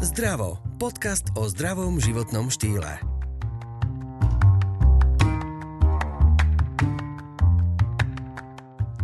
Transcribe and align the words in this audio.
Zdravo. 0.00 0.56
Podcast 0.80 1.28
o 1.36 1.44
zdravom 1.44 2.00
životnom 2.00 2.48
štýle. 2.48 3.04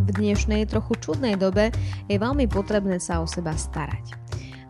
V 0.01 0.09
dnešnej 0.17 0.65
trochu 0.65 0.97
čudnej 0.97 1.37
dobe 1.37 1.69
je 2.09 2.17
veľmi 2.17 2.49
potrebné 2.49 2.97
sa 2.97 3.21
o 3.21 3.29
seba 3.29 3.53
starať. 3.53 4.17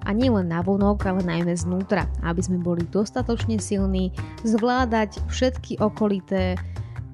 A 0.03 0.11
nie 0.11 0.27
len 0.27 0.51
na 0.51 0.67
vonok, 0.67 1.07
ale 1.07 1.23
najmä 1.23 1.55
znútra, 1.55 2.11
aby 2.27 2.43
sme 2.43 2.59
boli 2.59 2.83
dostatočne 2.91 3.63
silní 3.63 4.11
zvládať 4.43 5.23
všetky 5.31 5.79
okolité, 5.79 6.59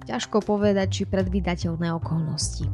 ťažko 0.09 0.41
povedať, 0.41 0.89
či 0.89 1.03
predvídateľné 1.05 1.93
okolnosti. 2.01 2.65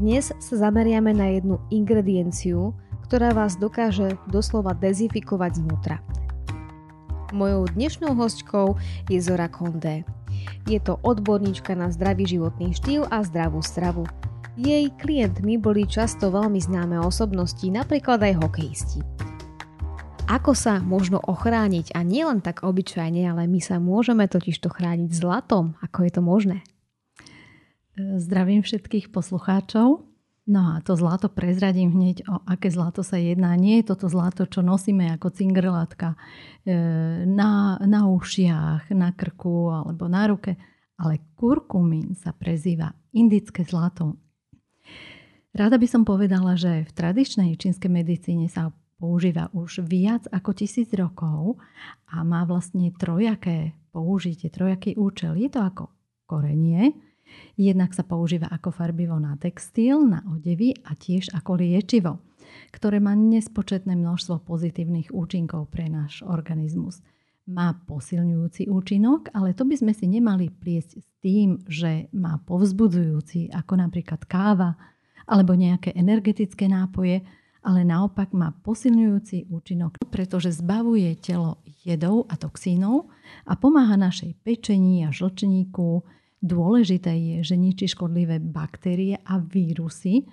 Dnes 0.00 0.32
sa 0.32 0.54
zameriame 0.56 1.12
na 1.12 1.28
jednu 1.36 1.60
ingredienciu, 1.68 2.72
ktorá 3.14 3.30
vás 3.30 3.54
dokáže 3.54 4.18
doslova 4.26 4.74
dezifikovať 4.74 5.62
znútra. 5.62 6.02
Mojou 7.30 7.70
dnešnou 7.70 8.10
hostkou 8.18 8.74
je 9.06 9.22
Zora 9.22 9.46
Kondé. 9.46 10.02
Je 10.66 10.82
to 10.82 10.98
odborníčka 10.98 11.78
na 11.78 11.94
zdravý 11.94 12.26
životný 12.26 12.74
štýl 12.74 13.06
a 13.14 13.22
zdravú 13.22 13.62
stravu. 13.62 14.02
Jej 14.58 14.90
klientmi 14.98 15.62
boli 15.62 15.86
často 15.86 16.34
veľmi 16.34 16.58
známe 16.58 16.98
osobnosti, 16.98 17.62
napríklad 17.62 18.18
aj 18.18 18.34
hokejisti. 18.34 18.98
Ako 20.26 20.50
sa 20.58 20.82
možno 20.82 21.22
ochrániť 21.22 21.94
a 21.94 22.02
nielen 22.02 22.42
tak 22.42 22.66
obyčajne, 22.66 23.30
ale 23.30 23.46
my 23.46 23.62
sa 23.62 23.78
môžeme 23.78 24.26
totiž 24.26 24.58
to 24.58 24.74
chrániť 24.74 25.14
zlatom. 25.14 25.78
Ako 25.86 26.02
je 26.02 26.10
to 26.10 26.18
možné? 26.18 26.66
Zdravím 27.94 28.66
všetkých 28.66 29.14
poslucháčov. 29.14 30.02
No 30.44 30.76
a 30.76 30.84
to 30.84 30.92
zlato 30.92 31.32
prezradím 31.32 31.96
hneď, 31.96 32.28
o 32.28 32.36
aké 32.44 32.68
zlato 32.68 33.00
sa 33.00 33.16
jedná. 33.16 33.56
Nie 33.56 33.80
je 33.80 33.96
toto 33.96 34.12
zlato, 34.12 34.44
čo 34.44 34.60
nosíme 34.60 35.08
ako 35.16 35.32
cingrlatka 35.32 36.12
e, 36.12 36.16
na, 37.24 37.80
na 37.80 38.04
ušiach, 38.04 38.92
na 38.92 39.16
krku 39.16 39.72
alebo 39.72 40.04
na 40.04 40.28
ruke, 40.28 40.60
ale 41.00 41.32
kurkumín 41.32 42.12
sa 42.12 42.36
prezýva 42.36 42.92
indické 43.16 43.64
zlato. 43.64 44.20
Rada 45.56 45.80
by 45.80 45.88
som 45.88 46.04
povedala, 46.04 46.60
že 46.60 46.84
v 46.84 46.92
tradičnej 46.92 47.56
čínskej 47.56 47.88
medicíne 47.88 48.52
sa 48.52 48.68
používa 49.00 49.48
už 49.56 49.80
viac 49.88 50.28
ako 50.28 50.52
tisíc 50.52 50.92
rokov 50.92 51.56
a 52.10 52.20
má 52.20 52.44
vlastne 52.44 52.92
trojaké 52.92 53.72
použitie, 53.96 54.52
trojaký 54.52 54.92
účel. 55.00 55.40
Je 55.40 55.48
to 55.48 55.64
ako 55.64 55.88
korenie, 56.28 56.92
Jednak 57.54 57.94
sa 57.94 58.02
používa 58.02 58.50
ako 58.50 58.74
farbivo 58.74 59.16
na 59.18 59.38
textil, 59.38 60.02
na 60.02 60.22
odevy 60.26 60.74
a 60.84 60.98
tiež 60.98 61.30
ako 61.34 61.58
liečivo, 61.58 62.18
ktoré 62.74 62.98
má 62.98 63.14
nespočetné 63.14 63.94
množstvo 63.94 64.42
pozitívnych 64.42 65.14
účinkov 65.14 65.70
pre 65.70 65.86
náš 65.86 66.22
organizmus. 66.26 67.00
Má 67.44 67.76
posilňujúci 67.84 68.72
účinok, 68.72 69.28
ale 69.36 69.52
to 69.52 69.68
by 69.68 69.76
sme 69.76 69.92
si 69.92 70.08
nemali 70.08 70.48
pliesť 70.48 70.90
s 70.96 71.08
tým, 71.20 71.60
že 71.68 72.08
má 72.16 72.40
povzbudzujúci, 72.40 73.52
ako 73.52 73.84
napríklad 73.84 74.24
káva 74.24 74.80
alebo 75.28 75.52
nejaké 75.52 75.92
energetické 75.92 76.68
nápoje, 76.68 77.24
ale 77.64 77.80
naopak 77.80 78.36
má 78.36 78.52
posilňujúci 78.52 79.48
účinok, 79.48 79.96
pretože 80.12 80.52
zbavuje 80.52 81.16
telo 81.16 81.64
jedov 81.84 82.28
a 82.28 82.36
toxínov 82.36 83.08
a 83.48 83.56
pomáha 83.56 83.96
našej 83.96 84.36
pečení 84.44 85.04
a 85.04 85.12
žlčníku, 85.12 86.04
Dôležité 86.44 87.16
je, 87.16 87.36
že 87.40 87.56
ničí 87.56 87.88
škodlivé 87.88 88.36
baktérie 88.36 89.16
a 89.24 89.40
vírusy 89.40 90.28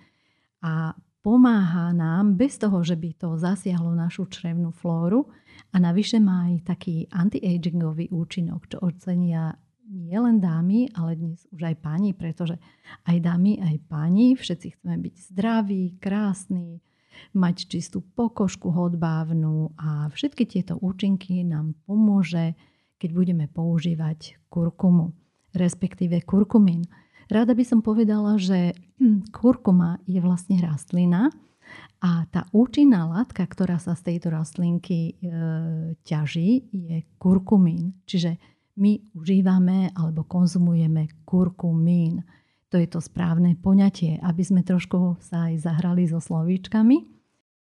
a 0.60 0.92
pomáha 1.24 1.96
nám 1.96 2.36
bez 2.36 2.60
toho, 2.60 2.84
že 2.84 3.00
by 3.00 3.16
to 3.16 3.40
zasiahlo 3.40 3.96
našu 3.96 4.28
črevnú 4.28 4.76
flóru. 4.76 5.32
A 5.72 5.80
navyše 5.80 6.20
má 6.20 6.52
aj 6.52 6.68
taký 6.68 7.08
anti-agingový 7.16 8.12
účinok, 8.12 8.68
čo 8.68 8.84
ocenia 8.84 9.56
nie 9.88 10.20
len 10.20 10.44
dámy, 10.44 10.92
ale 11.00 11.16
dnes 11.16 11.48
už 11.48 11.72
aj 11.72 11.76
páni, 11.80 12.12
pretože 12.12 12.60
aj 13.08 13.18
dámy, 13.24 13.64
aj 13.64 13.76
páni, 13.88 14.36
všetci 14.36 14.68
chceme 14.76 15.00
byť 15.00 15.16
zdraví, 15.32 15.96
krásni, 15.96 16.84
mať 17.32 17.72
čistú 17.72 18.04
pokožku 18.04 18.68
hodbávnu 18.68 19.80
a 19.80 20.12
všetky 20.12 20.44
tieto 20.44 20.76
účinky 20.76 21.48
nám 21.48 21.72
pomôže, 21.88 22.60
keď 23.00 23.10
budeme 23.16 23.46
používať 23.48 24.44
kurkumu 24.52 25.21
respektíve 25.56 26.24
kurkumín. 26.24 26.88
Rada 27.32 27.56
by 27.56 27.64
som 27.64 27.80
povedala, 27.80 28.36
že 28.36 28.76
hm, 29.00 29.32
kurkuma 29.32 30.04
je 30.04 30.20
vlastne 30.20 30.60
rastlina 30.60 31.32
a 32.02 32.26
tá 32.28 32.50
účinná 32.52 33.08
látka, 33.08 33.46
ktorá 33.46 33.80
sa 33.80 33.96
z 33.96 34.12
tejto 34.12 34.34
rastlinky 34.34 35.14
e, 35.22 35.34
ťaží, 36.04 36.68
je 36.74 36.98
kurkumín. 37.22 37.96
Čiže 38.10 38.36
my 38.82 39.16
užívame 39.16 39.94
alebo 39.94 40.26
konzumujeme 40.26 41.24
kurkumín. 41.24 42.26
To 42.74 42.80
je 42.80 42.88
to 42.88 43.04
správne 43.04 43.54
poňatie, 43.60 44.18
aby 44.24 44.44
sme 44.44 44.66
trošku 44.66 45.22
sa 45.22 45.52
aj 45.52 45.62
zahrali 45.62 46.08
so 46.08 46.18
slovíčkami. 46.18 46.98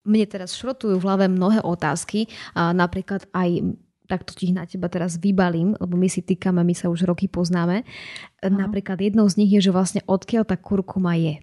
Mne 0.06 0.26
teraz 0.26 0.54
šrotujú 0.56 1.02
v 1.02 1.06
hlave 1.06 1.26
mnohé 1.26 1.60
otázky, 1.66 2.30
napríklad 2.54 3.26
aj 3.34 3.76
tak 4.06 4.24
to 4.24 4.32
ti 4.32 4.54
na 4.54 4.64
teba 4.64 4.86
teraz 4.88 5.18
vybalím, 5.18 5.74
lebo 5.76 5.98
my 5.98 6.06
si 6.06 6.22
týkame, 6.22 6.62
my 6.62 6.74
sa 6.74 6.88
už 6.88 7.04
roky 7.04 7.26
poznáme. 7.26 7.82
Aha. 7.82 8.48
Napríklad 8.48 9.02
jednou 9.02 9.26
z 9.26 9.42
nich 9.42 9.50
je, 9.52 9.68
že 9.68 9.74
vlastne 9.74 10.02
odkiaľ 10.06 10.46
tá 10.46 10.56
kurkuma 10.56 11.18
je. 11.18 11.42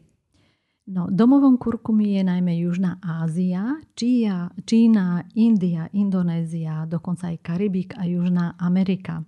No, 0.83 1.07
domovom 1.07 1.55
kurkumy 1.55 2.19
je 2.19 2.23
najmä 2.27 2.59
Južná 2.59 2.99
Ázia, 2.99 3.79
Číja, 3.95 4.51
Čína, 4.67 5.23
India, 5.31 5.87
Indonézia, 5.95 6.83
dokonca 6.83 7.31
aj 7.31 7.39
Karibik 7.39 7.95
a 7.95 8.03
Južná 8.03 8.59
Amerika. 8.59 9.23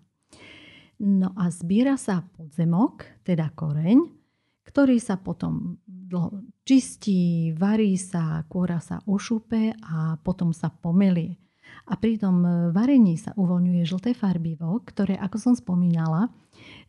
No 0.99 1.31
a 1.39 1.47
zbiera 1.51 1.95
sa 1.95 2.27
podzemok, 2.27 3.23
teda 3.23 3.55
koreň, 3.55 4.03
ktorý 4.67 4.99
sa 4.99 5.15
potom 5.15 5.79
čistí, 6.67 7.55
varí 7.55 7.95
sa, 7.95 8.43
kôra 8.51 8.83
sa 8.83 8.99
ošupe 9.07 9.79
a 9.79 10.19
potom 10.19 10.51
sa 10.51 10.67
pomelie. 10.67 11.39
A 11.85 11.93
pri 11.93 12.17
tom 12.17 12.41
e, 12.41 12.51
varení 12.73 13.13
sa 13.13 13.31
uvoľňuje 13.37 13.81
žlté 13.85 14.17
farbivo, 14.17 14.81
ktoré, 14.81 15.21
ako 15.21 15.37
som 15.37 15.53
spomínala, 15.53 16.33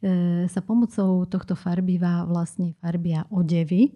e, 0.01 0.49
sa 0.49 0.65
pomocou 0.65 1.29
tohto 1.29 1.53
farbiva 1.53 2.25
vlastne 2.25 2.73
farbia 2.81 3.29
odevy. 3.29 3.93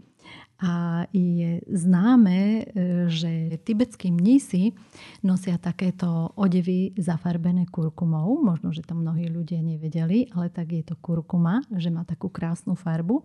A 0.61 1.09
je 1.09 1.65
známe, 1.73 2.41
e, 2.41 2.63
že 3.09 3.57
tibetskí 3.65 4.13
mnísi 4.13 4.77
nosia 5.25 5.57
takéto 5.57 6.37
odevy 6.37 6.93
zafarbené 7.01 7.65
kurkumou. 7.73 8.37
Možno, 8.45 8.69
že 8.69 8.85
to 8.85 8.93
mnohí 8.93 9.33
ľudia 9.33 9.65
nevedeli, 9.65 10.29
ale 10.37 10.53
tak 10.53 10.77
je 10.77 10.85
to 10.85 11.01
kurkuma, 11.01 11.65
že 11.73 11.89
má 11.89 12.05
takú 12.05 12.29
krásnu 12.29 12.77
farbu. 12.77 13.25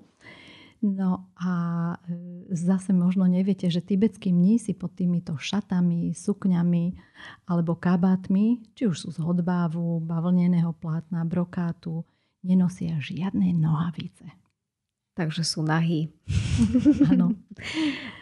No 0.83 1.31
a 1.39 1.51
e, 1.95 2.53
zase 2.53 2.91
možno 2.91 3.25
neviete, 3.25 3.71
že 3.71 3.81
tibetskí 3.81 4.29
mnísi 4.29 4.75
pod 4.75 4.93
týmito 4.93 5.33
šatami, 5.39 6.11
sukňami 6.11 6.93
alebo 7.47 7.73
kabátmi, 7.79 8.61
či 8.75 8.85
už 8.85 9.07
sú 9.07 9.09
z 9.15 9.19
hodbávu, 9.23 10.03
bavlneného 10.03 10.75
plátna, 10.77 11.23
brokátu, 11.23 12.03
nenosia 12.45 12.99
žiadne 13.01 13.55
nohavice. 13.55 14.29
Takže 15.15 15.47
sú 15.47 15.63
nahý. 15.63 16.11
Áno. 17.11 17.24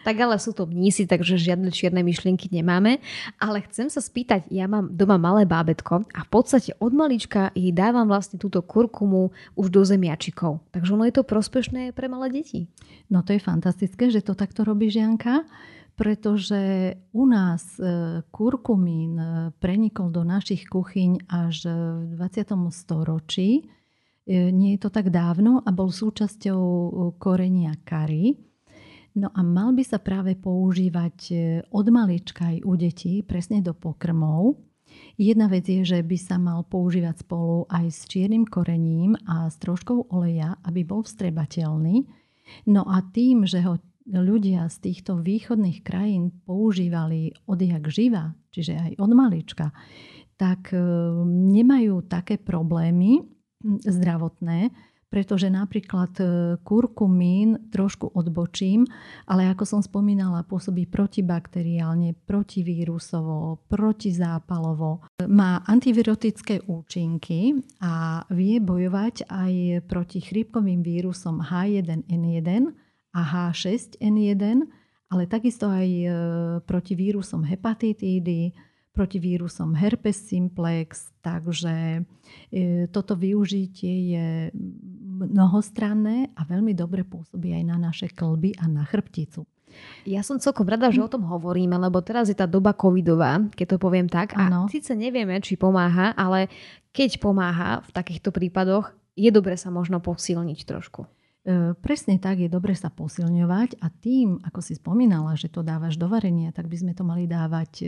Tak 0.06 0.16
ale 0.20 0.38
sú 0.38 0.54
to 0.54 0.66
mnísi, 0.66 1.04
takže 1.06 1.38
žiadne 1.38 1.70
čierne 1.74 2.02
myšlienky 2.06 2.50
nemáme. 2.50 3.02
Ale 3.38 3.62
chcem 3.66 3.90
sa 3.90 3.98
spýtať, 3.98 4.48
ja 4.50 4.70
mám 4.70 4.92
doma 4.94 5.18
malé 5.18 5.44
bábetko 5.44 6.06
a 6.10 6.20
v 6.22 6.30
podstate 6.30 6.74
od 6.78 6.94
malička 6.94 7.50
jej 7.52 7.74
dávam 7.74 8.06
vlastne 8.06 8.38
túto 8.38 8.62
kurkumu 8.62 9.34
už 9.58 9.66
do 9.70 9.82
zemiačikov. 9.82 10.62
Takže 10.70 10.94
ono 10.94 11.04
je 11.08 11.14
to 11.14 11.24
prospešné 11.26 11.90
pre 11.92 12.06
malé 12.06 12.30
deti. 12.30 12.70
No 13.10 13.26
to 13.26 13.34
je 13.34 13.42
fantastické, 13.42 14.10
že 14.10 14.22
to 14.22 14.38
takto 14.38 14.62
robí 14.62 14.90
Žianka 14.90 15.46
pretože 15.94 16.90
u 17.14 17.22
nás 17.22 17.78
e, 17.78 17.86
kurkumín 18.34 19.14
e, 19.14 19.26
prenikol 19.62 20.10
do 20.10 20.26
našich 20.26 20.66
kuchyň 20.66 21.30
až 21.30 21.70
v 21.70 22.18
20. 22.18 22.50
storočí 22.74 23.62
E, 24.24 24.48
nie 24.52 24.76
je 24.76 24.88
to 24.88 24.90
tak 24.90 25.12
dávno 25.12 25.60
a 25.60 25.68
bol 25.68 25.92
súčasťou 25.92 26.62
e, 26.64 26.90
korenia 27.20 27.76
kary. 27.84 28.40
No 29.14 29.30
a 29.30 29.40
mal 29.46 29.70
by 29.70 29.84
sa 29.86 30.02
práve 30.02 30.34
používať 30.34 31.16
e, 31.30 31.34
od 31.70 31.86
malička 31.86 32.50
aj 32.50 32.66
u 32.66 32.74
detí, 32.74 33.22
presne 33.22 33.62
do 33.62 33.70
pokrmov. 33.70 34.58
Jedna 35.14 35.46
vec 35.46 35.70
je, 35.70 35.86
že 35.86 36.02
by 36.02 36.18
sa 36.18 36.34
mal 36.34 36.66
používať 36.66 37.22
spolu 37.22 37.70
aj 37.70 37.94
s 37.94 38.10
čiernym 38.10 38.42
korením 38.42 39.14
a 39.30 39.46
s 39.46 39.58
troškou 39.62 40.10
oleja, 40.10 40.58
aby 40.66 40.82
bol 40.82 41.06
vstrebateľný. 41.06 42.10
No 42.66 42.82
a 42.90 43.06
tým, 43.06 43.46
že 43.46 43.62
ho 43.62 43.78
ľudia 44.10 44.66
z 44.66 44.90
týchto 44.90 45.22
východných 45.22 45.86
krajín 45.86 46.34
používali 46.44 47.32
odjak 47.46 47.88
živa, 47.88 48.34
čiže 48.50 48.74
aj 48.76 48.92
od 48.98 49.10
malička, 49.14 49.70
tak 50.34 50.74
nemajú 51.30 52.04
také 52.10 52.36
problémy 52.36 53.22
zdravotné, 53.64 54.74
pretože 55.14 55.46
napríklad 55.46 56.10
e, 56.18 56.24
kurkumín 56.66 57.70
trošku 57.70 58.10
odbočím, 58.18 58.82
ale 59.30 59.46
ako 59.46 59.62
som 59.62 59.78
spomínala, 59.78 60.42
pôsobí 60.42 60.90
protibakteriálne, 60.90 62.18
protivírusovo, 62.26 63.62
protizápalovo. 63.70 65.06
Má 65.30 65.62
antivirotické 65.70 66.66
účinky 66.66 67.62
a 67.78 68.26
vie 68.34 68.58
bojovať 68.58 69.30
aj 69.30 69.86
proti 69.86 70.18
chrípkovým 70.18 70.82
vírusom 70.82 71.46
H1N1 71.46 72.74
a 73.14 73.20
H6N1, 73.22 74.66
ale 75.14 75.30
takisto 75.30 75.70
aj 75.70 75.86
e, 75.86 76.06
proti 76.66 76.98
vírusom 76.98 77.46
hepatitídy, 77.46 78.50
proti 78.94 79.18
vírusom 79.18 79.74
herpes 79.74 80.30
simplex, 80.30 81.10
takže 81.18 82.06
e, 82.54 82.86
toto 82.94 83.18
využitie 83.18 83.94
je 84.14 84.28
mnohostranné 85.34 86.30
a 86.38 86.46
veľmi 86.46 86.72
dobre 86.78 87.02
pôsobí 87.02 87.50
aj 87.50 87.64
na 87.66 87.76
naše 87.76 88.06
klby 88.06 88.54
a 88.62 88.70
na 88.70 88.86
chrbticu. 88.86 89.42
Ja 90.06 90.22
som 90.22 90.38
celkom 90.38 90.70
rada, 90.70 90.94
že 90.94 91.02
o 91.02 91.10
tom 91.10 91.26
hovoríme, 91.26 91.74
lebo 91.74 91.98
teraz 91.98 92.30
je 92.30 92.38
tá 92.38 92.46
doba 92.46 92.70
covidová, 92.70 93.42
keď 93.58 93.74
to 93.74 93.78
poviem 93.82 94.06
tak. 94.06 94.30
A 94.38 94.70
síce 94.70 94.94
nevieme, 94.94 95.42
či 95.42 95.58
pomáha, 95.58 96.14
ale 96.14 96.46
keď 96.94 97.18
pomáha 97.18 97.82
v 97.82 97.90
takýchto 97.90 98.30
prípadoch, 98.30 98.94
je 99.18 99.30
dobre 99.34 99.58
sa 99.58 99.74
možno 99.74 99.98
posilniť 99.98 100.62
trošku. 100.62 101.10
E, 101.44 101.76
presne 101.76 102.16
tak, 102.16 102.40
je 102.40 102.48
dobre 102.48 102.72
sa 102.72 102.88
posilňovať 102.88 103.76
a 103.84 103.92
tým, 103.92 104.40
ako 104.40 104.64
si 104.64 104.80
spomínala, 104.80 105.36
že 105.36 105.52
to 105.52 105.60
dávaš 105.60 106.00
do 106.00 106.08
varenia, 106.08 106.56
tak 106.56 106.72
by 106.72 106.76
sme 106.80 106.92
to 106.96 107.04
mali 107.04 107.28
dávať 107.28 107.70
e, 107.80 107.86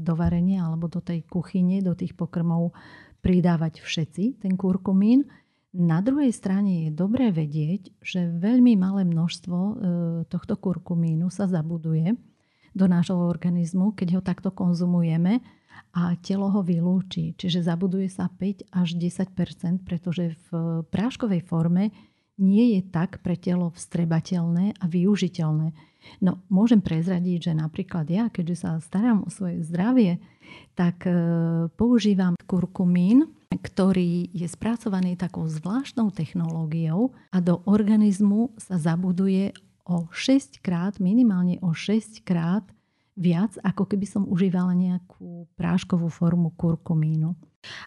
do 0.00 0.16
varenia 0.16 0.64
alebo 0.64 0.88
do 0.88 1.04
tej 1.04 1.20
kuchyne, 1.28 1.84
do 1.84 1.92
tých 1.92 2.16
pokrmov 2.16 2.72
pridávať 3.20 3.84
všetci, 3.84 4.40
ten 4.40 4.56
kurkumín. 4.56 5.28
Na 5.76 6.00
druhej 6.00 6.32
strane 6.32 6.88
je 6.88 6.96
dobré 6.96 7.28
vedieť, 7.28 7.92
že 8.00 8.24
veľmi 8.24 8.72
malé 8.80 9.04
množstvo 9.04 9.58
e, 9.60 9.72
tohto 10.32 10.56
kurkumínu 10.56 11.28
sa 11.28 11.44
zabuduje 11.44 12.16
do 12.72 12.88
nášho 12.88 13.20
organizmu, 13.20 13.92
keď 13.92 14.16
ho 14.16 14.20
takto 14.24 14.48
konzumujeme 14.48 15.44
a 15.92 16.16
telo 16.24 16.48
ho 16.48 16.64
vylúči. 16.64 17.36
Čiže 17.36 17.68
zabuduje 17.68 18.08
sa 18.08 18.32
5 18.32 18.72
až 18.72 18.88
10% 18.96 19.84
pretože 19.84 20.40
v 20.48 20.80
práškovej 20.88 21.44
forme 21.44 21.92
nie 22.38 22.78
je 22.78 22.80
tak 22.82 23.22
pre 23.22 23.38
telo 23.38 23.70
vstrebateľné 23.74 24.78
a 24.78 24.84
využiteľné. 24.90 25.74
No, 26.20 26.44
môžem 26.52 26.84
prezradiť, 26.84 27.50
že 27.50 27.52
napríklad 27.56 28.04
ja, 28.12 28.28
keďže 28.28 28.56
sa 28.66 28.70
starám 28.82 29.24
o 29.24 29.32
svoje 29.32 29.64
zdravie, 29.64 30.20
tak 30.76 31.08
e, 31.08 31.14
používam 31.80 32.36
kurkumín, 32.44 33.32
ktorý 33.48 34.28
je 34.34 34.44
spracovaný 34.44 35.16
takou 35.16 35.48
zvláštnou 35.48 36.12
technológiou 36.12 37.14
a 37.32 37.38
do 37.40 37.62
organizmu 37.64 38.52
sa 38.60 38.76
zabuduje 38.76 39.54
o 39.86 40.08
6 40.10 40.60
krát, 40.60 40.98
minimálne 41.00 41.56
o 41.64 41.72
6 41.72 42.20
krát 42.26 42.64
viac, 43.14 43.54
ako 43.62 43.86
keby 43.86 44.06
som 44.10 44.26
užívala 44.26 44.74
nejakú 44.74 45.46
práškovú 45.54 46.10
formu 46.10 46.50
kurkumínu. 46.58 47.32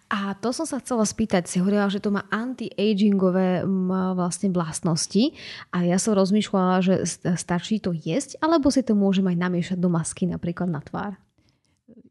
A 0.07 0.33
to 0.39 0.55
som 0.55 0.63
sa 0.63 0.79
chcela 0.79 1.03
spýtať, 1.03 1.47
si 1.47 1.59
hovorila, 1.59 1.91
že 1.91 2.03
to 2.03 2.13
má 2.13 2.25
anti-agingové 2.31 3.67
vlastne 4.15 4.51
vlastnosti 4.51 5.35
a 5.73 5.83
ja 5.83 5.97
som 5.99 6.15
rozmýšľala, 6.15 6.75
že 6.83 6.95
stačí 7.35 7.79
to 7.83 7.91
jesť, 7.91 8.39
alebo 8.39 8.71
si 8.71 8.81
to 8.81 8.95
môžem 8.95 9.27
aj 9.27 9.37
namiešať 9.37 9.77
do 9.77 9.89
masky 9.91 10.25
napríklad 10.25 10.71
na 10.71 10.81
tvár. 10.81 11.15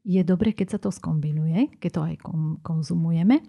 Je 0.07 0.23
dobre, 0.23 0.55
keď 0.55 0.77
sa 0.77 0.79
to 0.79 0.95
skombinuje, 0.95 1.79
keď 1.83 1.91
to 1.91 2.01
aj 2.07 2.17
konzumujeme. 2.63 3.43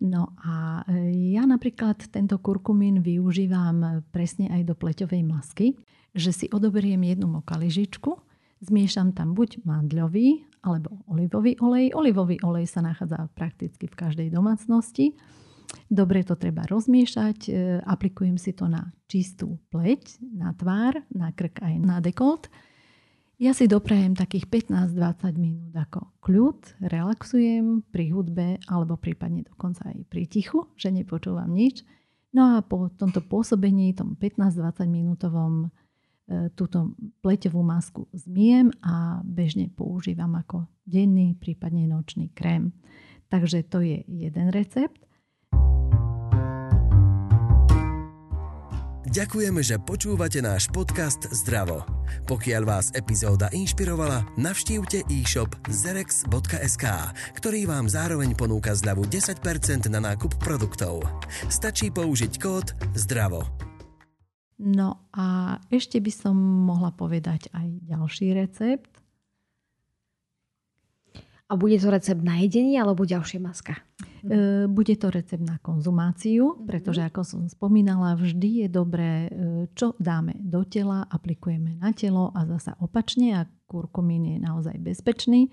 No 0.00 0.32
a 0.40 0.80
e, 0.88 1.12
ja 1.36 1.44
napríklad 1.44 2.08
tento 2.08 2.40
kurkumín 2.40 3.04
využívam 3.04 4.00
presne 4.08 4.48
aj 4.48 4.72
do 4.72 4.72
pleťovej 4.72 5.22
masky, 5.28 5.76
že 6.16 6.32
si 6.32 6.46
odoberiem 6.48 7.04
jednu 7.04 7.28
mokaližičku, 7.28 8.16
zmiešam 8.64 9.12
tam 9.12 9.36
buď 9.36 9.60
mandľový 9.62 10.49
alebo 10.60 11.00
olivový 11.08 11.56
olej. 11.60 11.96
Olivový 11.96 12.36
olej 12.44 12.68
sa 12.68 12.84
nachádza 12.84 13.28
prakticky 13.32 13.88
v 13.88 13.96
každej 13.96 14.28
domácnosti. 14.32 15.16
Dobre 15.86 16.26
to 16.26 16.34
treba 16.34 16.66
rozmiešať, 16.66 17.38
e, 17.46 17.50
aplikujem 17.86 18.34
si 18.34 18.54
to 18.54 18.66
na 18.66 18.90
čistú 19.06 19.58
pleť, 19.70 20.18
na 20.22 20.50
tvár, 20.50 20.98
na 21.14 21.30
krk 21.30 21.62
aj 21.62 21.74
na 21.78 22.02
dekolt. 22.02 22.50
Ja 23.40 23.56
si 23.56 23.64
doprajem 23.64 24.12
takých 24.12 24.52
15-20 24.52 25.40
minút 25.40 25.72
ako 25.72 26.12
kľud, 26.20 26.84
relaxujem 26.84 27.80
pri 27.88 28.12
hudbe 28.12 28.60
alebo 28.68 29.00
prípadne 29.00 29.48
dokonca 29.48 29.88
aj 29.88 30.04
pri 30.12 30.28
tichu, 30.28 30.68
že 30.76 30.92
nepočúvam 30.92 31.48
nič. 31.48 31.80
No 32.36 32.54
a 32.54 32.62
po 32.62 32.92
tomto 32.94 33.24
pôsobení, 33.24 33.96
tom 33.96 34.14
15-20 34.14 34.86
minútovom 34.86 35.72
túto 36.54 36.94
pleťovú 37.20 37.60
masku 37.66 38.06
zmiem 38.14 38.70
a 38.80 39.18
bežne 39.26 39.66
používam 39.74 40.30
ako 40.38 40.70
denný, 40.86 41.34
prípadne 41.34 41.90
nočný 41.90 42.30
krém. 42.30 42.70
Takže 43.30 43.66
to 43.66 43.82
je 43.82 44.02
jeden 44.06 44.50
recept. 44.50 45.10
Ďakujeme, 49.10 49.58
že 49.66 49.74
počúvate 49.82 50.38
náš 50.38 50.70
podcast 50.70 51.26
Zdravo. 51.34 51.82
Pokiaľ 52.30 52.62
vás 52.62 52.94
epizóda 52.94 53.50
inšpirovala, 53.50 54.22
navštívte 54.38 55.02
e-shop 55.10 55.50
zerex.sk, 55.66 56.86
ktorý 57.34 57.66
vám 57.66 57.90
zároveň 57.90 58.38
ponúka 58.38 58.70
zľavu 58.70 59.10
10% 59.10 59.90
na 59.90 59.98
nákup 59.98 60.38
produktov. 60.38 61.02
Stačí 61.50 61.90
použiť 61.90 62.38
kód 62.38 62.70
ZDRAVO. 62.94 63.69
No 64.60 65.08
a 65.16 65.56
ešte 65.72 65.96
by 66.04 66.12
som 66.12 66.36
mohla 66.36 66.92
povedať 66.92 67.48
aj 67.56 67.66
ďalší 67.88 68.36
recept. 68.36 68.92
A 71.50 71.56
bude 71.56 71.80
to 71.80 71.88
recept 71.88 72.20
na 72.20 72.44
jedenie 72.44 72.76
alebo 72.76 73.08
ďalšia 73.08 73.40
maska? 73.40 73.80
E, 74.22 74.68
bude 74.68 74.94
to 75.00 75.08
recept 75.08 75.42
na 75.42 75.56
konzumáciu, 75.64 76.60
mhm. 76.60 76.68
pretože 76.68 77.00
ako 77.00 77.24
som 77.24 77.40
spomínala, 77.48 78.20
vždy 78.20 78.62
je 78.62 78.68
dobré, 78.68 79.12
e, 79.26 79.28
čo 79.72 79.96
dáme 79.96 80.36
do 80.36 80.60
tela, 80.68 81.08
aplikujeme 81.08 81.80
na 81.80 81.96
telo 81.96 82.28
a 82.36 82.44
zasa 82.44 82.76
opačne 82.84 83.34
a 83.40 83.48
kurkumín 83.64 84.28
je 84.28 84.38
naozaj 84.44 84.76
bezpečný 84.76 85.48
e, 85.48 85.50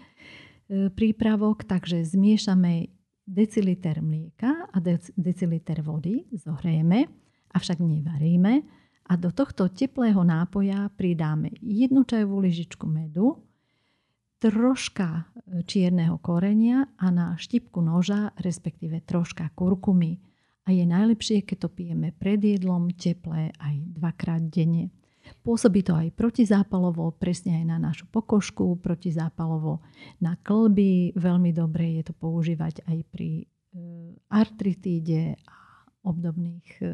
prípravok, 0.91 1.63
takže 1.63 2.03
zmiešame 2.03 2.91
deciliter 3.23 4.03
mlieka 4.03 4.67
a 4.67 4.77
deciliter 5.15 5.79
vody, 5.79 6.27
zohrejeme, 6.35 7.07
avšak 7.55 7.79
nevaríme 7.79 8.76
a 9.07 9.15
do 9.15 9.31
tohto 9.31 9.71
teplého 9.71 10.19
nápoja 10.19 10.91
pridáme 10.99 11.55
jednu 11.63 12.03
čajovú 12.03 12.43
lyžičku 12.43 12.83
medu, 12.83 13.39
troška 14.37 15.07
e, 15.07 15.63
čierneho 15.65 16.19
korenia 16.21 16.91
a 16.99 17.09
na 17.09 17.33
štipku 17.39 17.81
noža, 17.81 18.35
respektíve 18.37 19.01
troška 19.01 19.49
kurkumy. 19.55 20.19
A 20.67 20.75
je 20.75 20.83
najlepšie, 20.83 21.47
keď 21.47 21.57
to 21.65 21.69
pijeme 21.71 22.11
pred 22.11 22.43
jedlom, 22.43 22.91
teplé 22.91 23.55
aj 23.55 23.75
dvakrát 23.95 24.43
denne. 24.51 24.91
Pôsobí 25.43 25.83
to 25.83 25.95
aj 25.95 26.11
protizápalovo, 26.15 27.15
presne 27.15 27.63
aj 27.63 27.65
na 27.67 27.77
našu 27.79 28.07
pokožku, 28.11 28.79
protizápalovo 28.79 29.83
na 30.19 30.35
klby. 30.39 31.15
Veľmi 31.15 31.51
dobre 31.55 31.99
je 31.99 32.11
to 32.11 32.13
používať 32.15 32.83
aj 32.83 32.97
pri 33.07 33.29
e, 33.39 33.45
artritíde 34.27 35.39
a 35.47 35.57
obdobných 36.03 36.67
e, 36.83 36.87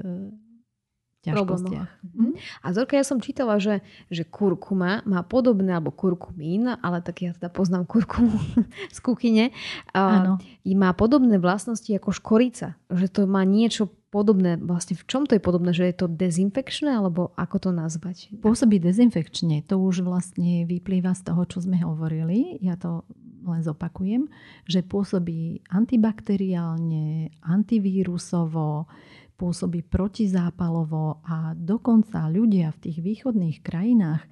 ťažkostiach. 1.23 1.89
Mm-hmm. 2.03 2.31
A 2.61 2.67
Zorka, 2.75 2.99
ja 2.99 3.05
som 3.07 3.23
čítala, 3.23 3.55
že, 3.57 3.79
že 4.11 4.27
kurkuma 4.27 5.01
má 5.07 5.23
podobné, 5.23 5.71
alebo 5.73 5.95
kurkumín, 5.95 6.67
ale 6.67 6.99
tak 6.99 7.23
ja 7.23 7.31
teda 7.31 7.47
poznám 7.47 7.87
kurkumu 7.87 8.35
z 8.95 8.99
kuchyne, 8.99 9.55
Áno. 9.95 10.37
má 10.67 10.91
podobné 10.91 11.39
vlastnosti 11.39 11.87
ako 11.87 12.11
škorica. 12.11 12.75
Že 12.91 13.07
to 13.07 13.21
má 13.23 13.47
niečo 13.47 13.87
podobné. 14.13 14.61
Vlastne 14.61 14.93
v 14.93 15.07
čom 15.09 15.25
to 15.25 15.33
je 15.33 15.41
podobné? 15.41 15.73
Že 15.73 15.89
je 15.89 15.95
to 15.97 16.07
dezinfekčné, 16.11 16.93
alebo 16.93 17.33
ako 17.33 17.57
to 17.57 17.69
nazvať? 17.73 18.29
Pôsobí 18.45 18.77
dezinfekčne. 18.77 19.65
To 19.65 19.81
už 19.81 20.05
vlastne 20.05 20.69
vyplýva 20.69 21.17
z 21.17 21.33
toho, 21.33 21.41
čo 21.49 21.65
sme 21.65 21.81
hovorili. 21.81 22.61
Ja 22.61 22.77
to 22.77 23.07
len 23.43 23.59
zopakujem, 23.59 24.31
že 24.63 24.85
pôsobí 24.85 25.67
antibakteriálne, 25.67 27.35
antivírusovo, 27.43 28.87
pôsobí 29.35 29.81
protizápalovo 29.85 31.21
a 31.25 31.57
dokonca 31.57 32.29
ľudia 32.29 32.71
v 32.73 32.81
tých 32.89 32.97
východných 33.01 33.59
krajinách 33.65 34.23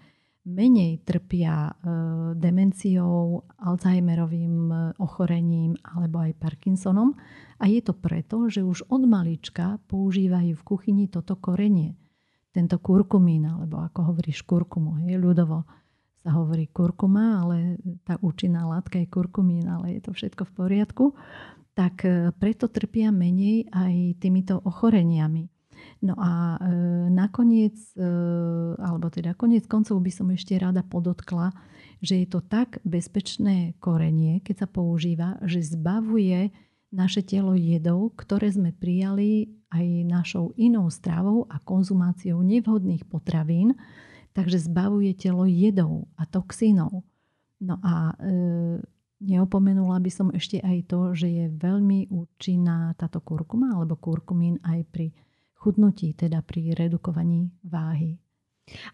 menej 0.41 1.05
trpia 1.05 1.69
e, 1.69 1.73
demenciou, 2.33 3.45
Alzheimerovým 3.61 4.55
e, 4.69 4.75
ochorením 4.97 5.77
alebo 5.85 6.25
aj 6.25 6.33
Parkinsonom. 6.41 7.13
A 7.61 7.69
je 7.69 7.81
to 7.85 7.93
preto, 7.93 8.49
že 8.49 8.65
už 8.65 8.89
od 8.89 9.05
malička 9.05 9.77
používajú 9.85 10.57
v 10.57 10.65
kuchyni 10.65 11.05
toto 11.05 11.37
korenie. 11.37 11.93
Tento 12.51 12.81
kurkumín, 12.81 13.45
alebo 13.45 13.85
ako 13.85 14.11
hovoríš 14.11 14.41
kurkumu, 14.43 15.05
hej, 15.05 15.21
ľudovo 15.21 15.63
sa 16.21 16.37
hovorí 16.37 16.69
kurkuma, 16.69 17.41
ale 17.41 17.81
tá 18.05 18.17
účinná 18.21 18.65
látka 18.65 19.01
je 19.01 19.09
kurkumín, 19.09 19.65
ale 19.65 19.97
je 19.97 20.01
to 20.05 20.11
všetko 20.13 20.45
v 20.49 20.51
poriadku 20.53 21.05
tak 21.73 22.03
e, 22.03 22.35
preto 22.35 22.67
trpia 22.67 23.09
menej 23.09 23.71
aj 23.71 24.19
týmito 24.19 24.59
ochoreniami. 24.59 25.47
No 26.01 26.17
a 26.17 26.57
e, 26.57 26.67
nakoniec, 27.13 27.77
e, 27.93 28.05
alebo 28.77 29.09
teda 29.09 29.37
koniec 29.37 29.65
koncov 29.69 30.01
by 30.01 30.11
som 30.13 30.27
ešte 30.33 30.57
rada 30.57 30.81
podotkla, 30.81 31.53
že 32.01 32.25
je 32.25 32.27
to 32.27 32.41
tak 32.41 32.81
bezpečné 32.81 33.77
korenie, 33.77 34.41
keď 34.41 34.65
sa 34.65 34.67
používa, 34.67 35.37
že 35.45 35.61
zbavuje 35.61 36.49
naše 36.91 37.23
telo 37.23 37.55
jedov, 37.55 38.17
ktoré 38.19 38.51
sme 38.51 38.75
prijali 38.75 39.53
aj 39.71 39.85
našou 40.09 40.51
inou 40.59 40.91
stravou 40.91 41.47
a 41.47 41.61
konzumáciou 41.63 42.43
nevhodných 42.43 43.07
potravín, 43.07 43.79
takže 44.35 44.67
zbavuje 44.67 45.15
telo 45.15 45.47
jedov 45.47 46.11
a 46.19 46.27
toxínov. 46.27 47.07
No 47.61 47.75
a 47.79 48.11
e, 48.17 48.25
neopomenula 49.21 50.01
by 50.01 50.11
som 50.11 50.27
ešte 50.33 50.57
aj 50.59 50.89
to, 50.89 51.13
že 51.13 51.27
je 51.29 51.45
veľmi 51.53 52.09
účinná 52.09 52.97
táto 52.97 53.21
kurkuma 53.21 53.77
alebo 53.77 53.95
kurkumín 53.95 54.57
aj 54.65 54.79
pri 54.89 55.07
chudnutí, 55.61 56.17
teda 56.17 56.41
pri 56.41 56.73
redukovaní 56.73 57.53
váhy. 57.61 58.17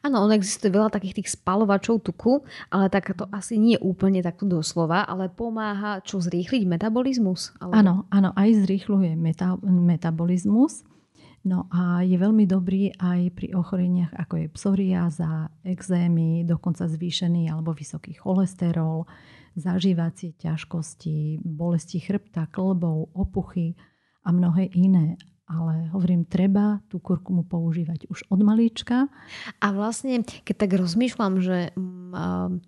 Áno, 0.01 0.25
on 0.25 0.33
existuje 0.33 0.73
veľa 0.73 0.89
takých 0.89 1.21
tých 1.21 1.29
spalovačov 1.37 2.01
tuku, 2.01 2.41
ale 2.73 2.89
tak 2.89 3.13
to 3.13 3.29
asi 3.29 3.61
nie 3.61 3.77
úplne 3.77 4.23
takto 4.25 4.49
doslova, 4.49 5.05
ale 5.05 5.29
pomáha 5.29 6.01
čo 6.01 6.17
zrýchliť 6.17 6.65
metabolizmus? 6.65 7.53
Alebo... 7.61 7.73
Áno, 7.77 7.93
áno, 8.09 8.29
aj 8.33 8.65
zrýchľuje 8.65 9.13
meta- 9.13 9.61
metabolizmus. 9.61 10.81
No 11.45 11.69
a 11.69 12.01
je 12.01 12.17
veľmi 12.17 12.49
dobrý 12.49 12.91
aj 12.97 13.31
pri 13.37 13.53
ochoreniach 13.53 14.11
ako 14.15 14.33
je 14.41 14.47
psoriáza, 14.51 15.53
exémy, 15.63 16.43
dokonca 16.43 16.89
zvýšený 16.89 17.47
alebo 17.47 17.71
vysoký 17.71 18.17
cholesterol, 18.17 19.05
zažívacie 19.53 20.35
ťažkosti, 20.35 21.45
bolesti 21.45 22.01
chrbta, 22.01 22.49
klbov, 22.49 23.13
opuchy 23.13 23.77
a 24.25 24.33
mnohé 24.33 24.69
iné 24.75 25.15
ale 25.47 25.87
hovorím, 25.95 26.27
treba 26.27 26.83
tú 26.91 26.99
kurkumu 26.99 27.47
používať 27.47 28.11
už 28.11 28.27
od 28.27 28.43
malíčka. 28.43 29.07
A 29.63 29.67
vlastne, 29.71 30.19
keď 30.43 30.55
tak 30.67 30.71
rozmýšľam, 30.75 31.39
že 31.39 31.71
um, 31.79 32.59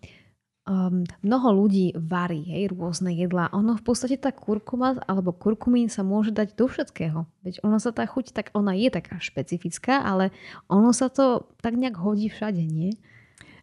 um, 0.69 1.01
mnoho 1.25 1.49
ľudí 1.65 1.97
varí 1.97 2.45
hej, 2.45 2.69
rôzne 2.69 3.09
jedlá, 3.17 3.49
ono 3.49 3.73
v 3.73 3.83
podstate 3.83 4.21
tá 4.21 4.29
kurkuma 4.29 5.01
alebo 5.09 5.33
kurkumín 5.33 5.89
sa 5.89 6.05
môže 6.05 6.29
dať 6.29 6.53
do 6.53 6.69
všetkého. 6.69 7.25
Veď 7.41 7.65
ono 7.65 7.81
sa 7.81 7.89
tá 7.89 8.05
chuť, 8.05 8.31
tak 8.31 8.53
ona 8.53 8.77
je 8.77 8.93
taká 8.93 9.17
špecifická, 9.17 10.05
ale 10.05 10.29
ono 10.69 10.93
sa 10.93 11.09
to 11.09 11.49
tak 11.65 11.73
nejak 11.73 11.97
hodí 11.97 12.29
všade, 12.29 12.61
nie? 12.61 12.93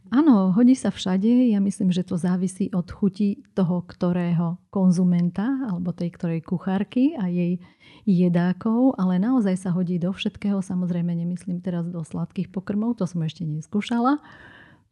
Áno, 0.07 0.55
hodí 0.55 0.79
sa 0.79 0.95
všade. 0.95 1.51
Ja 1.51 1.59
myslím, 1.59 1.91
že 1.91 2.07
to 2.07 2.15
závisí 2.15 2.71
od 2.71 2.87
chuti 2.87 3.43
toho, 3.59 3.83
ktorého 3.83 4.55
konzumenta 4.71 5.51
alebo 5.67 5.91
tej 5.91 6.15
ktorej 6.15 6.47
kuchárky 6.47 7.19
a 7.19 7.27
jej 7.27 7.59
jedákov, 8.07 8.95
ale 9.03 9.19
naozaj 9.19 9.59
sa 9.59 9.75
hodí 9.75 9.99
do 9.99 10.15
všetkého. 10.15 10.63
Samozrejme 10.63 11.11
nemyslím 11.11 11.59
teraz 11.59 11.91
do 11.91 12.07
sladkých 12.07 12.55
pokrmov, 12.55 13.03
to 13.03 13.11
som 13.11 13.19
ešte 13.27 13.43
neskúšala. 13.43 14.23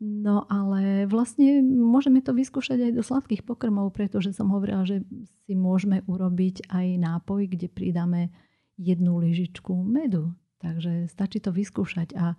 No 0.02 0.44
ale 0.50 1.06
vlastne 1.06 1.62
môžeme 1.62 2.18
to 2.18 2.34
vyskúšať 2.34 2.90
aj 2.90 2.92
do 2.98 3.02
sladkých 3.06 3.46
pokrmov, 3.46 3.94
pretože 3.94 4.34
som 4.34 4.50
hovorila, 4.50 4.82
že 4.82 5.06
si 5.46 5.54
môžeme 5.54 6.02
urobiť 6.04 6.66
aj 6.66 6.86
nápoj, 6.98 7.46
kde 7.46 7.70
pridáme 7.70 8.34
jednu 8.74 9.22
lyžičku 9.22 9.70
medu. 9.86 10.34
Takže 10.58 11.06
stačí 11.06 11.38
to 11.38 11.54
vyskúšať 11.54 12.16
a 12.16 12.34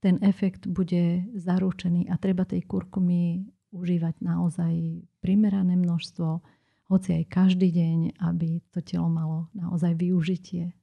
ten 0.00 0.16
efekt 0.24 0.64
bude 0.68 1.28
zaručený 1.36 2.08
a 2.08 2.16
treba 2.16 2.48
tej 2.48 2.64
kurkumy 2.64 3.44
užívať 3.70 4.22
naozaj 4.24 5.04
primerané 5.20 5.76
množstvo, 5.76 6.40
hoci 6.90 7.22
aj 7.22 7.24
každý 7.30 7.70
deň, 7.70 7.98
aby 8.18 8.58
to 8.74 8.82
telo 8.82 9.06
malo 9.06 9.46
naozaj 9.54 9.94
využitie. 9.94 10.74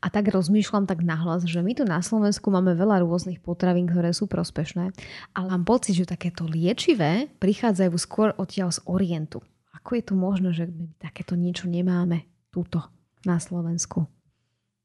A 0.00 0.06
tak 0.12 0.28
rozmýšľam 0.28 0.84
tak 0.84 1.00
nahlas, 1.00 1.48
že 1.48 1.64
my 1.64 1.72
tu 1.72 1.84
na 1.88 2.04
Slovensku 2.04 2.52
máme 2.52 2.76
veľa 2.76 3.02
rôznych 3.04 3.40
potravín, 3.40 3.88
ktoré 3.88 4.12
sú 4.12 4.28
prospešné, 4.28 4.92
ale 5.32 5.46
mám 5.48 5.64
pocit, 5.64 5.96
že 5.96 6.08
takéto 6.08 6.44
liečivé 6.44 7.32
prichádzajú 7.40 7.94
skôr 7.96 8.28
odtiaľ 8.36 8.70
z 8.72 8.84
Orientu. 8.84 9.40
Ako 9.72 10.00
je 10.00 10.04
to 10.04 10.14
možné, 10.14 10.50
že 10.52 10.64
my 10.68 10.92
takéto 11.00 11.34
niečo 11.34 11.68
nemáme 11.68 12.28
túto 12.52 12.80
na 13.24 13.40
Slovensku? 13.40 14.08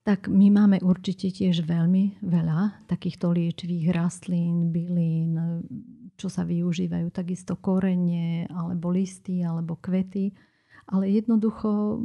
tak 0.10 0.26
my 0.26 0.50
máme 0.50 0.82
určite 0.82 1.30
tiež 1.30 1.70
veľmi 1.70 2.26
veľa 2.26 2.90
takýchto 2.90 3.30
liečivých 3.30 3.94
rastlín, 3.94 4.74
bylín, 4.74 5.38
čo 6.18 6.34
sa 6.34 6.42
využívajú, 6.42 7.14
takisto 7.14 7.62
korene, 7.62 8.50
alebo 8.50 8.90
listy, 8.90 9.46
alebo 9.46 9.78
kvety. 9.78 10.34
Ale 10.90 11.14
jednoducho 11.14 12.02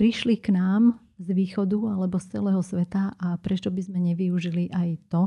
prišli 0.00 0.40
k 0.40 0.56
nám 0.56 0.96
z 1.16 1.28
východu 1.32 1.78
alebo 1.96 2.20
z 2.20 2.36
celého 2.36 2.60
sveta 2.60 3.16
a 3.16 3.40
prečo 3.40 3.72
by 3.72 3.80
sme 3.80 3.98
nevyužili 4.12 4.68
aj 4.72 4.90
to, 5.08 5.22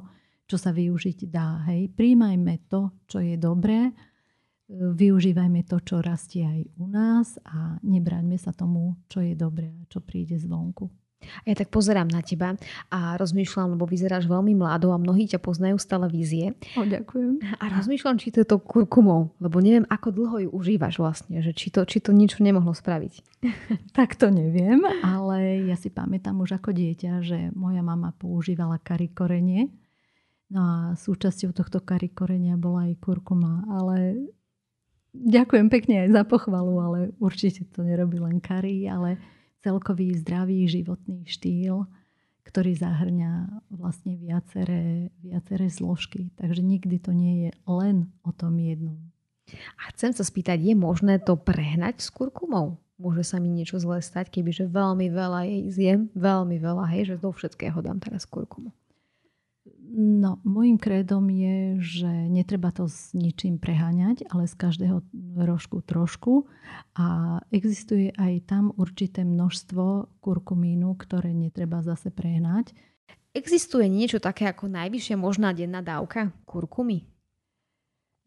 čo 0.50 0.58
sa 0.58 0.74
využiť 0.74 1.30
dá. 1.30 1.66
Hej. 1.70 1.94
Príjmajme 1.94 2.70
to, 2.70 2.94
čo 3.06 3.22
je 3.22 3.38
dobré, 3.38 3.94
využívajme 4.70 5.66
to, 5.66 5.82
čo 5.82 6.02
rastie 6.02 6.46
aj 6.46 6.62
u 6.78 6.86
nás 6.86 7.42
a 7.42 7.82
nebráňme 7.82 8.38
sa 8.38 8.54
tomu, 8.54 8.98
čo 9.10 9.22
je 9.26 9.34
dobré 9.34 9.74
a 9.74 9.84
čo 9.90 10.02
príde 10.02 10.38
zvonku. 10.38 10.90
Ja 11.44 11.54
tak 11.56 11.70
pozerám 11.70 12.08
na 12.08 12.24
teba 12.24 12.56
a 12.88 13.20
rozmýšľam, 13.20 13.76
lebo 13.76 13.84
vyzeráš 13.84 14.26
veľmi 14.26 14.56
mladou 14.56 14.96
a 14.96 15.02
mnohí 15.02 15.28
ťa 15.28 15.40
poznajú 15.44 15.76
z 15.76 15.86
televízie. 15.86 16.46
O, 16.80 16.88
ďakujem. 16.88 17.44
A 17.60 17.66
rozmýšľam, 17.76 18.18
či 18.18 18.32
to 18.32 18.42
je 18.44 18.48
to 18.48 18.58
kurkumou, 18.60 19.36
lebo 19.44 19.60
neviem, 19.60 19.84
ako 19.92 20.16
dlho 20.16 20.38
ju 20.48 20.50
užívaš 20.56 20.96
vlastne, 21.00 21.44
že 21.44 21.52
či 21.52 21.70
to, 21.70 21.84
či 21.84 22.00
to 22.00 22.16
niečo 22.16 22.40
nemohlo 22.40 22.72
spraviť. 22.72 23.44
tak 23.98 24.16
to 24.16 24.32
neviem, 24.32 24.84
ale 25.04 25.68
ja 25.68 25.76
si 25.76 25.92
pamätám 25.92 26.40
už 26.40 26.60
ako 26.60 26.72
dieťa, 26.72 27.12
že 27.24 27.52
moja 27.56 27.84
mama 27.84 28.16
používala 28.16 28.80
karikorenie. 28.80 29.72
No 30.50 30.62
a 30.66 30.76
súčasťou 30.98 31.54
tohto 31.54 31.78
karikorenia 31.78 32.58
bola 32.58 32.90
aj 32.90 32.98
kurkuma, 32.98 33.70
ale 33.70 34.18
ďakujem 35.14 35.68
pekne 35.70 35.96
aj 36.08 36.10
za 36.10 36.24
pochvalu, 36.26 36.74
ale 36.82 37.00
určite 37.22 37.70
to 37.70 37.86
nerobí 37.86 38.18
len 38.18 38.42
kari, 38.42 38.90
ale 38.90 39.22
celkový 39.64 40.16
zdravý 40.20 40.68
životný 40.68 41.28
štýl, 41.28 41.88
ktorý 42.48 42.74
zahrňa 42.74 43.62
vlastne 43.70 44.18
viaceré, 44.18 45.14
viaceré 45.22 45.70
zložky. 45.70 46.34
Takže 46.40 46.66
nikdy 46.66 46.98
to 46.98 47.14
nie 47.14 47.48
je 47.48 47.52
len 47.70 48.10
o 48.26 48.34
tom 48.34 48.58
jednom. 48.58 48.98
A 49.78 49.94
chcem 49.94 50.14
sa 50.14 50.26
spýtať, 50.26 50.62
je 50.62 50.76
možné 50.78 51.22
to 51.22 51.38
prehnať 51.38 52.02
s 52.02 52.10
kurkumou? 52.10 52.78
Môže 53.00 53.24
sa 53.24 53.40
mi 53.40 53.48
niečo 53.48 53.80
zlé 53.80 54.04
stať, 54.04 54.28
kebyže 54.28 54.68
veľmi 54.68 55.08
veľa 55.08 55.42
jej 55.48 55.64
zjem, 55.72 56.02
veľmi 56.14 56.60
veľa, 56.60 56.84
hej, 56.92 57.16
že 57.16 57.22
do 57.22 57.32
všetkého 57.32 57.80
dám 57.80 58.04
teraz 58.04 58.28
kurkumu. 58.28 58.76
No, 59.90 60.38
môjim 60.46 60.78
krédom 60.78 61.26
je, 61.34 61.82
že 61.82 62.12
netreba 62.30 62.70
to 62.70 62.86
s 62.86 63.10
ničím 63.18 63.58
preháňať, 63.58 64.22
ale 64.30 64.46
z 64.46 64.54
každého 64.54 65.02
rožku 65.42 65.82
trošku. 65.82 66.46
A 66.94 67.42
existuje 67.50 68.14
aj 68.14 68.46
tam 68.46 68.70
určité 68.78 69.26
množstvo 69.26 70.14
kurkumínu, 70.22 70.94
ktoré 70.94 71.34
netreba 71.34 71.82
zase 71.82 72.14
prehnať. 72.14 72.70
Existuje 73.34 73.90
niečo 73.90 74.22
také 74.22 74.46
ako 74.46 74.70
najvyššia 74.70 75.18
možná 75.18 75.58
denná 75.58 75.82
dávka 75.82 76.38
kurkumy? 76.46 77.10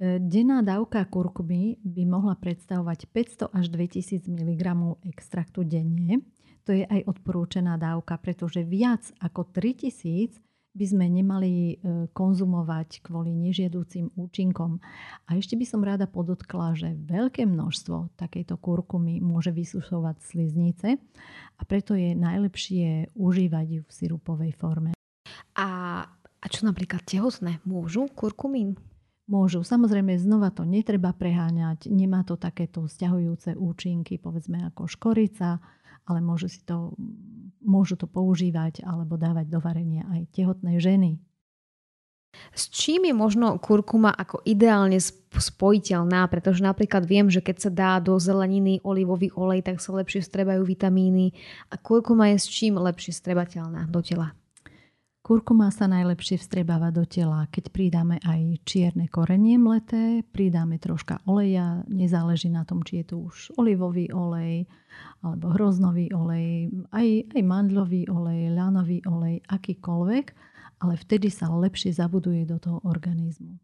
E, 0.03 0.19
denná 0.19 0.67
dávka 0.67 1.07
kurkumy 1.07 1.79
by 1.87 2.03
mohla 2.11 2.35
predstavovať 2.43 3.07
500 3.07 3.55
až 3.55 3.65
2000 3.71 4.27
mg 4.27 4.63
extraktu 5.07 5.63
denne. 5.63 6.27
To 6.67 6.75
je 6.75 6.83
aj 6.83 7.07
odporúčená 7.07 7.79
dávka, 7.79 8.19
pretože 8.19 8.67
viac 8.67 9.07
ako 9.23 9.47
3000 9.47 10.43
by 10.73 10.87
sme 10.89 11.05
nemali 11.05 11.53
e, 11.53 11.75
konzumovať 12.17 13.05
kvôli 13.05 13.37
nežiadúcim 13.37 14.09
účinkom. 14.17 14.81
A 15.29 15.37
ešte 15.37 15.53
by 15.53 15.65
som 15.69 15.85
rada 15.85 16.09
podotkla, 16.09 16.73
že 16.73 16.97
veľké 16.97 17.45
množstvo 17.45 18.17
takejto 18.17 18.57
kurkumy 18.57 19.21
môže 19.21 19.53
vysušovať 19.53 20.17
sliznice 20.25 20.97
a 21.57 21.63
preto 21.69 21.93
je 21.93 22.17
najlepšie 22.17 23.13
užívať 23.13 23.67
ju 23.69 23.83
v 23.85 23.93
sirupovej 23.93 24.53
forme. 24.57 24.97
A, 25.61 25.69
a 26.41 26.47
čo 26.49 26.65
napríklad 26.65 27.05
tehotné? 27.05 27.61
Môžu 27.69 28.09
kurkumín? 28.09 28.81
Môžu. 29.29 29.63
Samozrejme, 29.63 30.19
znova 30.19 30.51
to 30.51 30.67
netreba 30.67 31.15
preháňať. 31.15 31.87
Nemá 31.87 32.27
to 32.27 32.35
takéto 32.35 32.85
vzťahujúce 32.89 33.55
účinky, 33.55 34.19
povedzme 34.19 34.67
ako 34.73 34.91
škorica, 34.91 35.63
ale 36.07 36.19
môžu, 36.21 36.51
si 36.51 36.61
to, 36.63 36.95
môžu 37.63 37.95
to 37.95 38.11
používať 38.11 38.83
alebo 38.83 39.15
dávať 39.15 39.47
do 39.49 39.59
varenia 39.63 40.07
aj 40.11 40.31
tehotné 40.35 40.83
ženy. 40.83 41.23
S 42.57 42.73
čím 42.73 43.05
je 43.05 43.15
možno 43.15 43.61
kurkuma 43.61 44.09
ako 44.09 44.41
ideálne 44.49 44.97
spojiteľná? 45.37 46.25
Pretože 46.33 46.65
napríklad 46.65 47.05
viem, 47.05 47.29
že 47.29 47.45
keď 47.45 47.57
sa 47.61 47.71
dá 47.71 47.93
do 48.01 48.17
zeleniny 48.17 48.81
olivový 48.85 49.29
olej, 49.37 49.61
tak 49.69 49.85
sa 49.85 49.93
lepšie 49.93 50.25
strebajú 50.25 50.65
vitamíny. 50.65 51.37
A 51.69 51.77
kurkuma 51.77 52.33
je 52.33 52.41
s 52.41 52.49
čím 52.49 52.81
lepšie 52.81 53.13
strebateľná 53.13 53.85
do 53.93 54.01
tela? 54.01 54.33
Kurkuma 55.23 55.71
sa 55.71 55.87
najlepšie 55.87 56.35
vstrebáva 56.35 56.91
do 56.91 57.07
tela, 57.07 57.47
keď 57.47 57.71
pridáme 57.71 58.19
aj 58.27 58.59
čierne 58.67 59.07
korenie 59.07 59.55
mleté, 59.55 60.27
pridáme 60.27 60.83
troška 60.83 61.23
oleja, 61.31 61.87
nezáleží 61.87 62.51
na 62.51 62.67
tom, 62.67 62.83
či 62.83 63.07
je 63.07 63.15
to 63.15 63.31
už 63.31 63.55
olivový 63.55 64.11
olej 64.11 64.67
alebo 65.23 65.55
hroznový 65.55 66.11
olej, 66.11 66.75
aj, 66.91 67.39
aj 67.39 67.43
mandľový 67.47 68.11
olej, 68.11 68.51
ľanový 68.51 68.99
olej, 69.07 69.47
akýkoľvek, 69.47 70.27
ale 70.83 70.95
vtedy 70.99 71.31
sa 71.31 71.47
lepšie 71.55 71.95
zabuduje 71.95 72.43
do 72.43 72.59
toho 72.59 72.83
organizmu. 72.83 73.63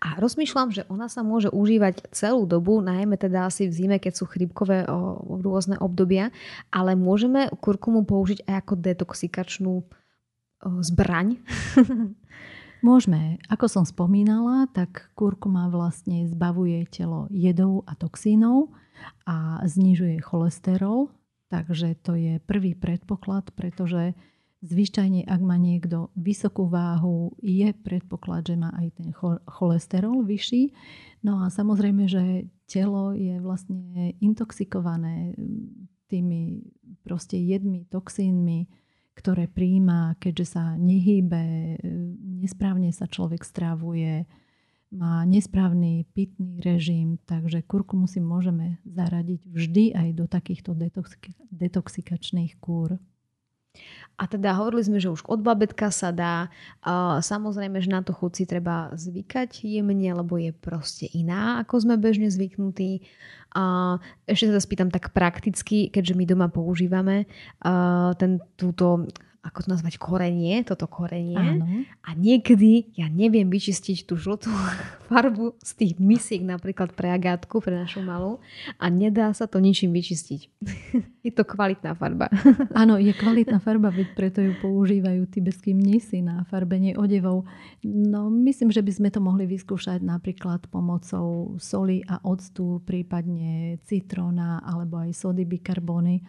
A 0.00 0.16
rozmýšľam, 0.18 0.72
že 0.72 0.88
ona 0.88 1.06
sa 1.12 1.20
môže 1.20 1.52
užívať 1.52 2.10
celú 2.16 2.48
dobu, 2.48 2.80
najmä 2.80 3.20
teda 3.20 3.46
asi 3.46 3.68
v 3.68 3.76
zime, 3.76 3.96
keď 4.00 4.12
sú 4.18 4.24
chrypkové 4.24 4.88
o, 4.88 5.20
rôzne 5.38 5.76
obdobia, 5.78 6.32
ale 6.72 6.96
môžeme 6.96 7.52
kurkumu 7.60 8.02
použiť 8.08 8.48
aj 8.48 8.54
ako 8.56 8.74
detoxikačnú 8.80 9.74
zbraň? 10.62 11.38
Môžeme. 12.82 13.38
Ako 13.46 13.70
som 13.70 13.84
spomínala, 13.86 14.66
tak 14.74 15.14
kurkuma 15.14 15.70
vlastne 15.70 16.26
zbavuje 16.26 16.82
telo 16.90 17.30
jedov 17.30 17.86
a 17.86 17.94
toxínov 17.94 18.74
a 19.22 19.62
znižuje 19.62 20.18
cholesterol. 20.18 21.14
Takže 21.46 21.94
to 22.02 22.18
je 22.18 22.42
prvý 22.42 22.74
predpoklad, 22.74 23.54
pretože 23.54 24.18
zvyčajne, 24.66 25.26
ak 25.26 25.40
má 25.42 25.54
niekto 25.58 26.10
vysokú 26.18 26.66
váhu, 26.66 27.34
je 27.38 27.70
predpoklad, 27.70 28.50
že 28.50 28.56
má 28.58 28.74
aj 28.74 28.88
ten 28.98 29.10
cholesterol 29.46 30.26
vyšší. 30.26 30.74
No 31.22 31.42
a 31.42 31.54
samozrejme, 31.54 32.10
že 32.10 32.50
telo 32.66 33.14
je 33.14 33.38
vlastne 33.38 34.14
intoxikované 34.18 35.38
tými 36.10 36.66
proste 37.06 37.38
jedmi, 37.38 37.86
toxínmi, 37.90 38.81
ktoré 39.12 39.46
príjma, 39.46 40.16
keďže 40.16 40.46
sa 40.56 40.64
nehýbe, 40.76 41.76
nesprávne 42.40 42.90
sa 42.90 43.04
človek 43.04 43.44
strávuje, 43.44 44.24
má 44.92 45.24
nesprávny 45.24 46.04
pitný 46.12 46.60
režim, 46.60 47.16
takže 47.24 47.64
kurkumu 47.64 48.04
si 48.04 48.20
môžeme 48.20 48.76
zaradiť 48.84 49.40
vždy 49.48 49.84
aj 49.96 50.08
do 50.12 50.24
takýchto 50.28 50.76
detoxikačných 51.48 52.60
kúr. 52.60 53.00
A 54.20 54.28
teda 54.28 54.54
hovorili 54.54 54.84
sme, 54.86 54.98
že 55.02 55.10
už 55.10 55.24
od 55.26 55.40
babetka 55.40 55.88
sa 55.88 56.12
dá. 56.12 56.52
Samozrejme, 57.18 57.80
že 57.80 57.90
na 57.90 58.04
to 58.04 58.12
chuť 58.14 58.32
si 58.36 58.44
treba 58.46 58.92
zvykať 58.94 59.64
jemne, 59.66 60.10
lebo 60.14 60.36
je 60.38 60.52
proste 60.52 61.08
iná, 61.10 61.58
ako 61.64 61.82
sme 61.82 61.96
bežne 61.98 62.28
zvyknutí. 62.28 63.02
Ešte 64.28 64.46
sa 64.52 64.60
spýtam 64.62 64.92
tak 64.92 65.10
prakticky, 65.16 65.88
keďže 65.88 66.14
my 66.14 66.24
doma 66.28 66.46
používame 66.52 67.26
ten, 68.20 68.38
túto 68.54 69.08
ako 69.42 69.66
to 69.66 69.68
nazvať, 69.74 69.98
korenie, 69.98 70.62
toto 70.62 70.86
korenie. 70.86 71.34
Áno. 71.34 71.66
A 72.06 72.14
niekedy 72.14 72.94
ja 72.94 73.10
neviem 73.10 73.50
vyčistiť 73.50 74.06
tú 74.06 74.14
žltú 74.14 74.46
farbu 75.10 75.58
z 75.58 75.70
tých 75.74 75.92
misiek 75.98 76.46
napríklad 76.46 76.94
pre 76.94 77.10
agátku, 77.10 77.58
pre 77.58 77.74
našu 77.74 78.06
malú 78.06 78.38
a 78.78 78.86
nedá 78.86 79.34
sa 79.34 79.50
to 79.50 79.58
ničím 79.58 79.90
vyčistiť. 79.90 80.40
je 81.26 81.32
to 81.34 81.42
kvalitná 81.42 81.98
farba. 81.98 82.30
Áno, 82.80 83.02
je 83.02 83.10
kvalitná 83.10 83.58
farba, 83.58 83.90
veď 83.90 84.14
preto 84.14 84.38
ju 84.38 84.54
používajú 84.62 85.26
tibetskí 85.26 85.74
mnisi 85.74 86.22
na 86.22 86.46
farbenie 86.46 86.94
odevov. 86.94 87.42
No 87.82 88.30
myslím, 88.30 88.70
že 88.70 88.78
by 88.86 88.92
sme 88.94 89.08
to 89.10 89.18
mohli 89.18 89.50
vyskúšať 89.50 90.06
napríklad 90.06 90.70
pomocou 90.70 91.58
soli 91.58 91.98
a 92.06 92.22
octu, 92.22 92.78
prípadne 92.86 93.82
citróna 93.90 94.62
alebo 94.62 95.02
aj 95.02 95.18
sody 95.18 95.42
bikarbóny. 95.42 96.22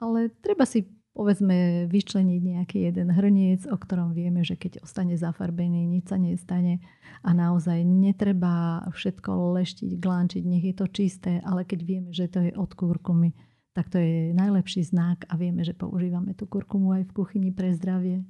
Ale 0.00 0.32
treba 0.40 0.64
si 0.64 0.96
povedzme 1.16 1.88
vyčleniť 1.88 2.40
nejaký 2.44 2.78
jeden 2.92 3.08
hrniec, 3.08 3.64
o 3.64 3.76
ktorom 3.80 4.12
vieme, 4.12 4.44
že 4.44 4.60
keď 4.60 4.84
ostane 4.84 5.16
zafarbený, 5.16 5.88
nič 5.88 6.12
sa 6.12 6.20
nestane 6.20 6.84
a 7.24 7.32
naozaj 7.32 7.80
netreba 7.88 8.84
všetko 8.92 9.56
leštiť, 9.56 9.96
glánčiť, 9.96 10.44
nech 10.44 10.64
je 10.68 10.74
to 10.76 10.86
čisté, 10.92 11.40
ale 11.40 11.64
keď 11.64 11.80
vieme, 11.88 12.10
že 12.12 12.28
to 12.28 12.44
je 12.44 12.52
od 12.52 12.68
kurkumy, 12.76 13.32
tak 13.72 13.88
to 13.88 13.96
je 13.96 14.36
najlepší 14.36 14.84
znak 14.84 15.24
a 15.32 15.40
vieme, 15.40 15.64
že 15.64 15.72
používame 15.72 16.36
tú 16.36 16.44
kurkumu 16.44 17.00
aj 17.00 17.08
v 17.08 17.14
kuchyni 17.16 17.48
pre 17.48 17.72
zdravie. 17.72 18.20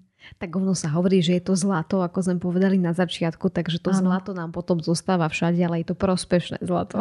Tak 0.42 0.50
ono 0.58 0.74
sa 0.74 0.90
hovorí, 0.90 1.22
že 1.22 1.38
je 1.38 1.42
to 1.46 1.54
zlato, 1.54 2.02
ako 2.02 2.18
sme 2.18 2.36
povedali 2.42 2.82
na 2.82 2.90
začiatku, 2.90 3.46
takže 3.46 3.78
to 3.78 3.94
ano. 3.94 4.10
zlato 4.10 4.34
nám 4.34 4.50
potom 4.50 4.82
zostáva 4.82 5.30
všade, 5.30 5.62
ale 5.62 5.86
je 5.86 5.94
to 5.94 5.96
prospešné 5.96 6.58
zlato. 6.66 6.98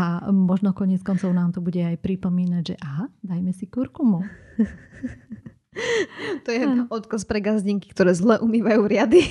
A 0.00 0.32
možno 0.32 0.72
konec 0.72 1.04
koncov 1.04 1.36
nám 1.36 1.52
to 1.52 1.60
bude 1.60 1.78
aj 1.78 2.00
pripomínať, 2.00 2.62
že 2.64 2.76
aha, 2.80 3.12
dajme 3.20 3.52
si 3.52 3.68
kurkumu. 3.68 4.24
To 6.44 6.52
je 6.52 6.68
ano. 6.68 6.84
odkaz 6.92 7.24
pre 7.24 7.40
gazdinky, 7.40 7.88
ktoré 7.96 8.12
zle 8.12 8.36
umývajú 8.44 8.84
riady. 8.84 9.24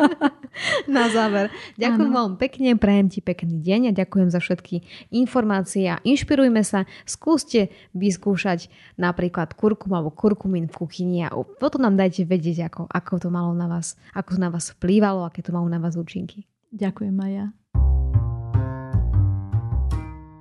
Na 0.88 1.12
záver. 1.12 1.52
Ďakujem 1.76 2.10
veľmi 2.10 2.36
pekne, 2.40 2.68
prajem 2.80 3.12
ti 3.12 3.20
pekný 3.20 3.60
deň 3.60 3.92
a 3.92 3.96
ďakujem 3.96 4.32
za 4.32 4.40
všetky 4.40 4.80
informácie 5.12 5.84
a 5.92 6.00
inšpirujme 6.00 6.64
sa. 6.64 6.88
Skúste 7.04 7.68
vyskúšať 7.92 8.72
napríklad 8.96 9.52
kurkum 9.52 9.92
alebo 9.92 10.08
kurkumín 10.08 10.72
v 10.72 10.74
kuchyni 10.80 11.28
a 11.28 11.32
potom 11.36 11.84
nám 11.84 12.00
dajte 12.00 12.24
vedieť, 12.24 12.72
ako, 12.72 12.88
ako 12.88 13.12
to 13.20 13.28
malo 13.28 13.52
na 13.52 13.68
vás, 13.68 14.00
ako 14.16 14.36
to 14.36 14.40
na 14.40 14.48
vás 14.48 14.72
vplývalo, 14.72 15.28
aké 15.28 15.44
to 15.44 15.52
malo 15.52 15.68
na 15.68 15.76
vás 15.76 15.92
účinky. 15.94 16.48
Ďakujem, 16.72 17.12
Maja. 17.12 17.59